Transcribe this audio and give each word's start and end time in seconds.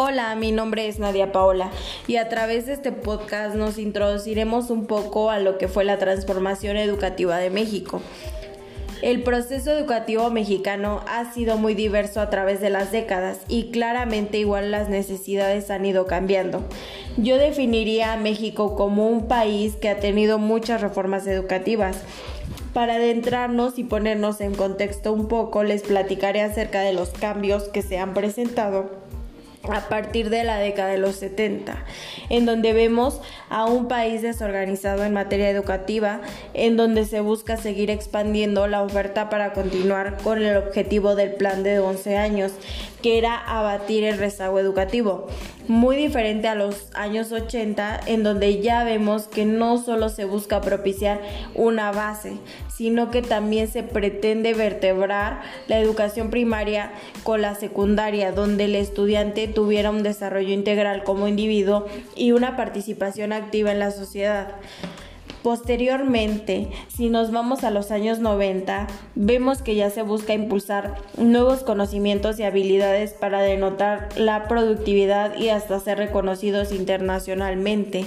Hola, 0.00 0.36
mi 0.36 0.52
nombre 0.52 0.86
es 0.86 1.00
Nadia 1.00 1.32
Paola 1.32 1.72
y 2.06 2.18
a 2.18 2.28
través 2.28 2.66
de 2.66 2.74
este 2.74 2.92
podcast 2.92 3.56
nos 3.56 3.78
introduciremos 3.78 4.70
un 4.70 4.86
poco 4.86 5.28
a 5.28 5.40
lo 5.40 5.58
que 5.58 5.66
fue 5.66 5.84
la 5.84 5.98
transformación 5.98 6.76
educativa 6.76 7.38
de 7.38 7.50
México. 7.50 8.00
El 9.02 9.24
proceso 9.24 9.72
educativo 9.72 10.30
mexicano 10.30 11.00
ha 11.08 11.32
sido 11.32 11.58
muy 11.58 11.74
diverso 11.74 12.20
a 12.20 12.30
través 12.30 12.60
de 12.60 12.70
las 12.70 12.92
décadas 12.92 13.40
y 13.48 13.72
claramente 13.72 14.38
igual 14.38 14.70
las 14.70 14.88
necesidades 14.88 15.68
han 15.68 15.84
ido 15.84 16.06
cambiando. 16.06 16.62
Yo 17.16 17.36
definiría 17.36 18.12
a 18.12 18.18
México 18.18 18.76
como 18.76 19.08
un 19.08 19.26
país 19.26 19.74
que 19.74 19.88
ha 19.88 19.98
tenido 19.98 20.38
muchas 20.38 20.80
reformas 20.80 21.26
educativas. 21.26 22.04
Para 22.72 22.94
adentrarnos 22.94 23.80
y 23.80 23.82
ponernos 23.82 24.40
en 24.42 24.54
contexto 24.54 25.12
un 25.12 25.26
poco, 25.26 25.64
les 25.64 25.82
platicaré 25.82 26.42
acerca 26.42 26.82
de 26.82 26.92
los 26.92 27.08
cambios 27.10 27.64
que 27.64 27.82
se 27.82 27.98
han 27.98 28.14
presentado 28.14 29.07
a 29.72 29.88
partir 29.88 30.30
de 30.30 30.44
la 30.44 30.58
década 30.58 30.90
de 30.90 30.98
los 30.98 31.16
70, 31.16 31.84
en 32.28 32.46
donde 32.46 32.72
vemos 32.72 33.20
a 33.50 33.66
un 33.66 33.88
país 33.88 34.22
desorganizado 34.22 35.04
en 35.04 35.12
materia 35.12 35.50
educativa, 35.50 36.20
en 36.54 36.76
donde 36.76 37.04
se 37.04 37.20
busca 37.20 37.56
seguir 37.56 37.90
expandiendo 37.90 38.66
la 38.66 38.82
oferta 38.82 39.28
para 39.30 39.52
continuar 39.52 40.18
con 40.22 40.42
el 40.42 40.56
objetivo 40.56 41.14
del 41.14 41.32
plan 41.32 41.62
de 41.62 41.78
11 41.78 42.16
años, 42.16 42.52
que 43.02 43.18
era 43.18 43.36
abatir 43.36 44.04
el 44.04 44.18
rezago 44.18 44.58
educativo. 44.58 45.26
Muy 45.68 45.96
diferente 45.96 46.48
a 46.48 46.54
los 46.54 46.88
años 46.94 47.30
80, 47.30 48.00
en 48.06 48.22
donde 48.22 48.60
ya 48.60 48.84
vemos 48.84 49.28
que 49.28 49.44
no 49.44 49.78
solo 49.78 50.08
se 50.08 50.24
busca 50.24 50.60
propiciar 50.60 51.20
una 51.54 51.92
base, 51.92 52.38
sino 52.74 53.10
que 53.10 53.22
también 53.22 53.68
se 53.68 53.82
pretende 53.82 54.54
vertebrar 54.54 55.42
la 55.66 55.78
educación 55.78 56.30
primaria 56.30 56.92
con 57.22 57.42
la 57.42 57.54
secundaria, 57.54 58.32
donde 58.32 58.64
el 58.64 58.76
estudiante 58.76 59.48
tuviera 59.58 59.90
un 59.90 60.04
desarrollo 60.04 60.52
integral 60.52 61.02
como 61.02 61.26
individuo 61.26 61.84
y 62.14 62.30
una 62.30 62.54
participación 62.54 63.32
activa 63.32 63.72
en 63.72 63.80
la 63.80 63.90
sociedad. 63.90 64.54
Posteriormente, 65.42 66.68
si 66.88 67.10
nos 67.10 67.30
vamos 67.30 67.62
a 67.62 67.70
los 67.70 67.90
años 67.90 68.18
90, 68.18 68.88
vemos 69.14 69.62
que 69.62 69.76
ya 69.76 69.88
se 69.90 70.02
busca 70.02 70.34
impulsar 70.34 70.96
nuevos 71.16 71.62
conocimientos 71.62 72.38
y 72.38 72.42
habilidades 72.42 73.12
para 73.12 73.40
denotar 73.40 74.08
la 74.16 74.48
productividad 74.48 75.36
y 75.36 75.50
hasta 75.50 75.78
ser 75.78 75.98
reconocidos 75.98 76.72
internacionalmente. 76.72 78.04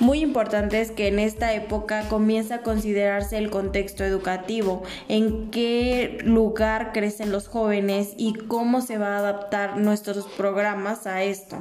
Muy 0.00 0.20
importante 0.20 0.80
es 0.80 0.90
que 0.90 1.08
en 1.08 1.18
esta 1.18 1.54
época 1.54 2.08
comienza 2.08 2.56
a 2.56 2.62
considerarse 2.62 3.38
el 3.38 3.50
contexto 3.50 4.04
educativo, 4.04 4.82
en 5.08 5.50
qué 5.50 6.18
lugar 6.24 6.92
crecen 6.92 7.32
los 7.32 7.48
jóvenes 7.48 8.14
y 8.18 8.34
cómo 8.34 8.82
se 8.82 8.98
va 8.98 9.16
a 9.16 9.18
adaptar 9.18 9.78
nuestros 9.78 10.26
programas 10.26 11.06
a 11.06 11.22
esto. 11.22 11.56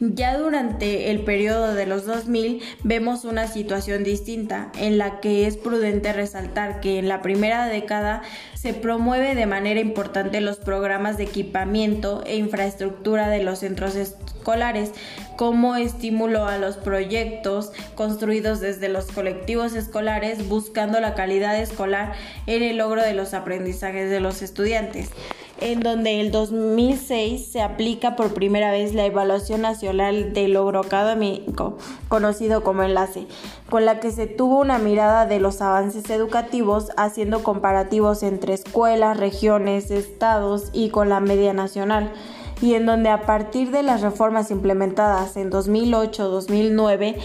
Ya 0.00 0.36
durante 0.36 1.12
el 1.12 1.20
periodo 1.20 1.72
de 1.72 1.86
los 1.86 2.04
2000 2.04 2.60
vemos 2.82 3.24
una 3.24 3.46
situación 3.46 4.02
distinta 4.02 4.72
en 4.76 4.98
la 4.98 5.20
que 5.20 5.46
es 5.46 5.56
prudente 5.56 6.12
resaltar 6.12 6.80
que 6.80 6.98
en 6.98 7.08
la 7.08 7.22
primera 7.22 7.68
década 7.68 8.22
se 8.54 8.74
promueve 8.74 9.36
de 9.36 9.46
manera 9.46 9.78
importante 9.78 10.40
los 10.40 10.56
programas 10.56 11.16
de 11.16 11.24
equipamiento 11.24 12.24
e 12.26 12.36
infraestructura 12.36 13.28
de 13.28 13.44
los 13.44 13.60
centros 13.60 13.94
escolares 13.94 14.90
como 15.36 15.76
estímulo 15.76 16.46
a 16.46 16.58
los 16.58 16.76
proyectos 16.76 17.70
construidos 17.94 18.60
desde 18.60 18.88
los 18.88 19.06
colectivos 19.06 19.74
escolares 19.74 20.48
buscando 20.48 20.98
la 20.98 21.14
calidad 21.14 21.56
escolar 21.56 22.14
en 22.46 22.64
el 22.64 22.78
logro 22.78 23.02
de 23.02 23.14
los 23.14 23.32
aprendizajes 23.32 24.10
de 24.10 24.18
los 24.18 24.42
estudiantes 24.42 25.10
en 25.60 25.80
donde 25.80 26.20
el 26.20 26.30
2006 26.30 27.46
se 27.52 27.62
aplica 27.62 28.16
por 28.16 28.34
primera 28.34 28.70
vez 28.70 28.94
la 28.94 29.06
Evaluación 29.06 29.62
Nacional 29.62 30.32
de 30.32 30.48
Logro 30.48 30.80
Académico, 30.80 31.78
conocido 32.08 32.62
como 32.62 32.82
enlace, 32.82 33.26
con 33.70 33.84
la 33.84 34.00
que 34.00 34.10
se 34.10 34.26
tuvo 34.26 34.60
una 34.60 34.78
mirada 34.78 35.26
de 35.26 35.40
los 35.40 35.60
avances 35.60 36.08
educativos 36.10 36.90
haciendo 36.96 37.42
comparativos 37.42 38.22
entre 38.22 38.54
escuelas, 38.54 39.16
regiones, 39.16 39.90
estados 39.90 40.70
y 40.72 40.90
con 40.90 41.08
la 41.08 41.20
media 41.20 41.52
nacional 41.52 42.12
y 42.60 42.74
en 42.74 42.86
donde 42.86 43.10
a 43.10 43.22
partir 43.22 43.70
de 43.70 43.82
las 43.82 44.00
reformas 44.00 44.50
implementadas 44.50 45.36
en 45.36 45.50
2008-2009 45.50 47.16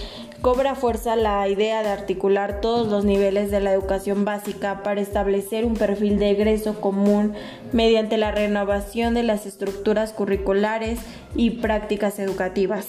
cobra 0.41 0.75
fuerza 0.75 1.16
la 1.16 1.47
idea 1.47 1.84
de 1.84 1.90
articular 1.90 2.62
todos 2.62 2.88
los 2.88 3.06
niveles 3.06 3.51
de 3.51 3.59
la 3.59 3.73
educación 3.73 4.25
básica 4.25 4.84
para 4.84 5.01
establecer 5.01 5.66
un 5.66 5.73
perfil 5.73 6.17
de 6.17 6.31
egreso 6.31 6.79
común 6.79 7.34
mediante 7.73 8.17
la 8.17 8.31
renovación 8.31 9.13
de 9.13 9.23
las 9.23 9.45
estructuras 9.45 10.13
curriculares 10.13 11.00
y 11.35 11.51
prácticas 11.51 12.19
educativas. 12.19 12.88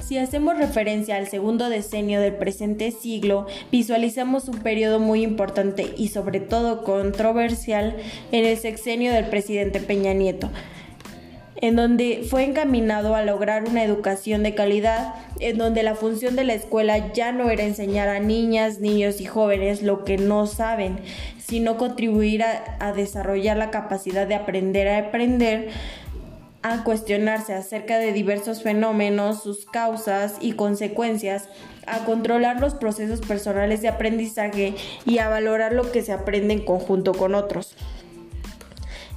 Si 0.00 0.18
hacemos 0.18 0.58
referencia 0.58 1.16
al 1.16 1.26
segundo 1.26 1.70
decenio 1.70 2.20
del 2.20 2.34
presente 2.34 2.90
siglo, 2.90 3.46
visualizamos 3.70 4.46
un 4.48 4.58
periodo 4.58 4.98
muy 4.98 5.22
importante 5.22 5.94
y 5.96 6.08
sobre 6.08 6.38
todo 6.40 6.84
controversial 6.84 7.96
en 8.30 8.44
el 8.44 8.58
sexenio 8.58 9.12
del 9.12 9.26
presidente 9.30 9.80
Peña 9.80 10.12
Nieto 10.12 10.50
en 11.62 11.76
donde 11.76 12.26
fue 12.28 12.42
encaminado 12.42 13.14
a 13.14 13.22
lograr 13.22 13.62
una 13.68 13.84
educación 13.84 14.42
de 14.42 14.52
calidad, 14.52 15.14
en 15.38 15.58
donde 15.58 15.84
la 15.84 15.94
función 15.94 16.34
de 16.34 16.42
la 16.42 16.54
escuela 16.54 17.12
ya 17.12 17.30
no 17.30 17.50
era 17.50 17.62
enseñar 17.62 18.08
a 18.08 18.18
niñas, 18.18 18.80
niños 18.80 19.20
y 19.20 19.26
jóvenes 19.26 19.80
lo 19.80 20.02
que 20.02 20.18
no 20.18 20.48
saben, 20.48 20.98
sino 21.38 21.78
contribuir 21.78 22.42
a, 22.42 22.92
desarrollar 22.92 23.56
la 23.56 23.70
capacidad 23.70 24.26
de 24.26 24.34
aprender 24.34 24.88
a 24.88 24.98
aprender, 24.98 25.68
a 26.62 26.82
cuestionarse 26.82 27.54
acerca 27.54 27.98
de 27.98 28.12
diversos 28.12 28.64
fenómenos, 28.64 29.44
sus 29.44 29.64
causas 29.64 30.38
y 30.40 30.52
consecuencias, 30.52 31.48
a 31.86 32.04
controlar 32.04 32.60
los 32.60 32.74
procesos 32.74 33.20
personales 33.20 33.82
de 33.82 33.88
aprendizaje 33.88 34.74
y 35.06 35.18
a 35.18 35.28
valorar 35.28 35.74
lo 35.74 35.92
que 35.92 36.02
se 36.02 36.12
aprende 36.12 36.54
en 36.54 36.64
conjunto 36.64 37.14
con 37.14 37.36
otros 37.36 37.76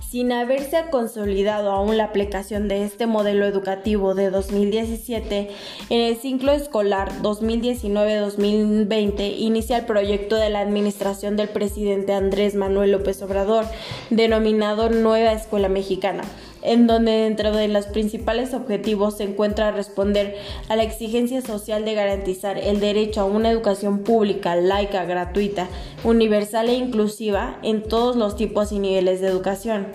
sin 0.09 0.31
haberse 0.31 0.85
consolidado 0.91 1.71
aún 1.71 1.97
la 1.97 2.05
aplicación 2.05 2.67
de 2.67 2.83
este 2.83 3.07
modelo 3.07 3.45
educativo 3.45 4.15
de 4.15 4.29
2017, 4.29 5.49
en 5.89 6.01
el 6.01 6.17
ciclo 6.17 6.51
escolar 6.51 7.11
2019-2020 7.21 9.35
inicia 9.37 9.77
el 9.77 9.85
proyecto 9.85 10.35
de 10.35 10.49
la 10.49 10.59
administración 10.61 11.35
del 11.35 11.49
presidente 11.49 12.13
Andrés 12.13 12.55
Manuel 12.55 12.91
López 12.91 13.21
Obrador, 13.21 13.65
denominado 14.09 14.89
Nueva 14.89 15.33
Escuela 15.33 15.69
Mexicana 15.69 16.23
en 16.65 16.87
donde 16.87 17.11
dentro 17.11 17.55
de 17.55 17.67
los 17.67 17.85
principales 17.85 18.53
objetivos 18.53 19.17
se 19.17 19.23
encuentra 19.23 19.71
responder 19.71 20.35
a 20.69 20.75
la 20.75 20.83
exigencia 20.83 21.41
social 21.41 21.85
de 21.85 21.93
garantizar 21.93 22.57
el 22.57 22.79
derecho 22.79 23.21
a 23.21 23.25
una 23.25 23.51
educación 23.51 23.99
pública, 23.99 24.55
laica, 24.55 25.05
gratuita, 25.05 25.67
universal 26.03 26.69
e 26.69 26.75
inclusiva 26.75 27.59
en 27.63 27.83
todos 27.83 28.15
los 28.15 28.35
tipos 28.35 28.71
y 28.71 28.79
niveles 28.79 29.21
de 29.21 29.27
educación 29.27 29.87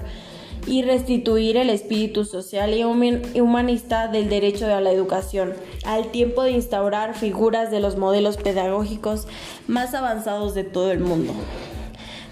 y 0.67 0.83
restituir 0.83 1.57
el 1.57 1.71
espíritu 1.71 2.25
social 2.25 2.75
y 2.75 3.41
humanista 3.41 4.09
del 4.09 4.29
derecho 4.29 4.67
a 4.67 4.81
la 4.81 4.93
educación, 4.93 5.55
al 5.85 6.11
tiempo 6.11 6.43
de 6.43 6.53
instaurar 6.53 7.15
figuras 7.15 7.71
de 7.71 7.81
los 7.81 7.97
modelos 7.97 8.37
pedagógicos 8.37 9.27
más 9.67 9.95
avanzados 9.95 10.55
de 10.55 10.65
todo 10.65 10.93
el 10.93 11.01
mundo. 11.01 11.33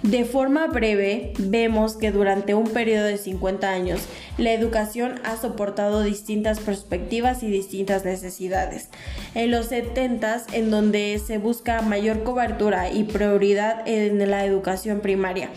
De 0.03 0.25
forma 0.25 0.69
breve, 0.69 1.33
vemos 1.39 1.97
que 1.97 2.13
durante 2.13 2.55
un 2.55 2.69
periodo 2.69 3.07
de 3.07 3.19
50 3.19 3.69
años, 3.69 4.01
la 4.37 4.53
educación 4.53 5.21
ha 5.25 5.37
soportado 5.37 6.05
distintas 6.05 6.61
perspectivas 6.61 7.43
y 7.43 7.51
distintas 7.51 8.05
necesidades. 8.05 8.91
En 9.35 9.51
los 9.51 9.67
70 9.67 10.45
en 10.53 10.71
donde 10.71 11.21
se 11.25 11.39
busca 11.39 11.83
mayor 11.83 12.23
cobertura 12.23 12.91
y 12.91 13.05
prioridad 13.05 13.83
en 13.89 14.31
la 14.31 14.45
educación 14.45 15.01
primaria. 15.01 15.51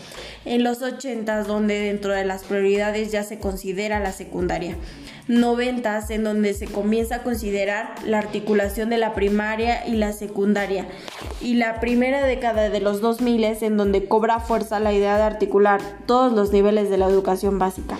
En 0.44 0.64
los 0.64 0.82
80 0.82 1.44
donde 1.44 1.78
dentro 1.78 2.12
de 2.12 2.24
las 2.24 2.42
prioridades 2.42 3.12
ya 3.12 3.22
se 3.22 3.38
considera 3.38 4.00
la 4.00 4.10
secundaria. 4.10 4.76
90 5.28 6.00
en 6.10 6.24
donde 6.24 6.52
se 6.52 6.66
comienza 6.66 7.16
a 7.16 7.22
considerar 7.22 7.94
la 8.04 8.18
articulación 8.18 8.90
de 8.90 8.98
la 8.98 9.14
primaria 9.14 9.86
y 9.86 9.92
la 9.92 10.12
secundaria. 10.12 10.88
Y 11.40 11.54
la 11.54 11.78
primera 11.78 12.26
década 12.26 12.70
de 12.70 12.80
los 12.80 13.00
2000 13.00 13.42
en 13.62 13.76
donde 13.76 14.06
cobra 14.06 14.31
fuerza 14.40 14.80
la 14.80 14.92
idea 14.92 15.16
de 15.16 15.22
articular 15.22 15.80
todos 16.06 16.32
los 16.32 16.52
niveles 16.52 16.90
de 16.90 16.98
la 16.98 17.06
educación 17.06 17.58
básica. 17.58 17.98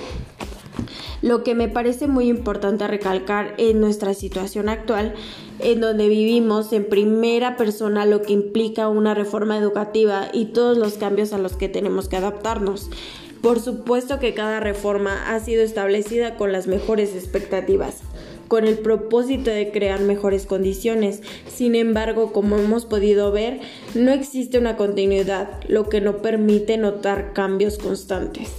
Lo 1.22 1.44
que 1.44 1.54
me 1.54 1.68
parece 1.68 2.08
muy 2.08 2.28
importante 2.28 2.86
recalcar 2.88 3.54
en 3.58 3.80
nuestra 3.80 4.12
situación 4.12 4.68
actual, 4.68 5.14
en 5.60 5.80
donde 5.80 6.08
vivimos 6.08 6.72
en 6.72 6.88
primera 6.88 7.56
persona 7.56 8.06
lo 8.06 8.22
que 8.22 8.32
implica 8.32 8.88
una 8.88 9.14
reforma 9.14 9.56
educativa 9.56 10.28
y 10.32 10.46
todos 10.46 10.76
los 10.76 10.94
cambios 10.94 11.32
a 11.32 11.38
los 11.38 11.56
que 11.56 11.68
tenemos 11.68 12.08
que 12.08 12.16
adaptarnos. 12.16 12.90
Por 13.40 13.60
supuesto 13.60 14.18
que 14.18 14.34
cada 14.34 14.58
reforma 14.58 15.32
ha 15.32 15.38
sido 15.38 15.62
establecida 15.62 16.36
con 16.36 16.50
las 16.50 16.66
mejores 16.66 17.14
expectativas 17.14 18.02
con 18.52 18.66
el 18.66 18.76
propósito 18.76 19.50
de 19.50 19.70
crear 19.70 20.02
mejores 20.02 20.44
condiciones. 20.44 21.22
Sin 21.48 21.74
embargo, 21.74 22.34
como 22.34 22.58
hemos 22.58 22.84
podido 22.84 23.32
ver, 23.32 23.60
no 23.94 24.12
existe 24.12 24.58
una 24.58 24.76
continuidad, 24.76 25.48
lo 25.68 25.88
que 25.88 26.02
no 26.02 26.18
permite 26.18 26.76
notar 26.76 27.32
cambios 27.32 27.78
constantes. 27.78 28.50